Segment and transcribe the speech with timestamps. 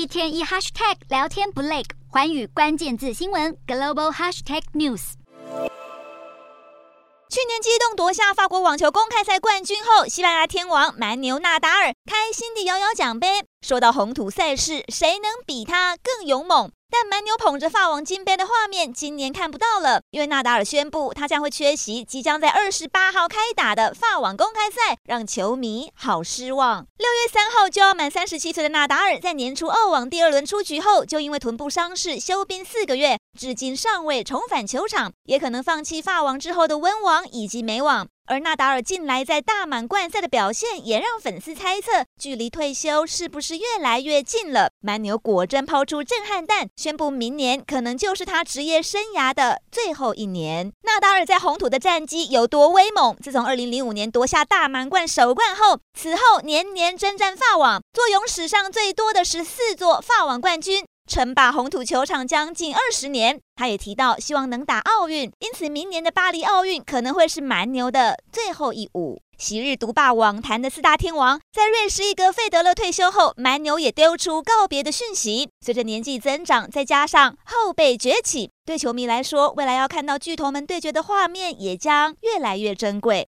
[0.00, 5.12] 一天一 hashtag 聊天不累，寰宇关键字新闻 global hashtag news。
[7.28, 13.44] 去年激动夺下法国网球公开赛冠军后，西班牙天王蛮牛纳达尔开心地摇摇奖杯。
[13.66, 16.72] 说到红土赛事，谁能比他更勇猛？
[16.90, 26.86] 但蛮牛捧着法网金杯的画面，今年看不到了，因为纳达尔宣布他将会缺席即将在二十八号开打的法网公开赛，让球迷好失望。
[26.96, 38.08] 六月三号就要满三十七岁的纳达尔，在年初澳网第二轮出局后，就因为臀部伤势休兵四个月，至今尚未重返球场，也可能放弃法网之后的温网以及美网。
[38.30, 44.70] 而纳达尔近来在大满贯赛的表现，也让粉丝猜测，距离退休是不是越来越近了？
[44.80, 50.72] 蛮牛果真抛出震撼弹，宣布明年可能就是他职业生涯的最后一年。
[50.84, 53.16] 纳达尔在红土的战绩有多威猛？
[53.20, 60.84] 自从2005年夺下大满贯首冠后，此后年年征战法网，坐拥史上最多的十四座法网冠军。
[61.06, 69.20] 称霸红土球场将近二十年，他也提到希望能打奥运，因此明年的巴黎奥运可能会是蛮牛的最后一舞。
[69.36, 75.48] 昔日独霸网坛的四大天王，在瑞士一哥费德勒退休后，蛮牛也丢出告别的讯息。
[75.64, 83.18] 随着年纪增长，再加上后辈崛起，对球迷来说，未来要看到巨头们对决的画面也将越来越珍贵。